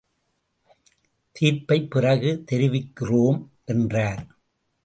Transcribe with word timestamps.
தீர்ப்பைப் 1.31 1.89
பிறகு 1.89 2.43
தெரிவிக்கிறோம் 2.51 3.47
என்றார். 3.65 4.23